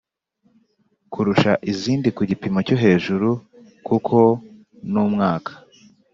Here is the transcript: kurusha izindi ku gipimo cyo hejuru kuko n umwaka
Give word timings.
kurusha 1.11 1.51
izindi 1.71 2.09
ku 2.15 2.21
gipimo 2.29 2.59
cyo 2.67 2.75
hejuru 2.83 3.29
kuko 3.87 4.17
n 4.91 4.93
umwaka 5.05 5.51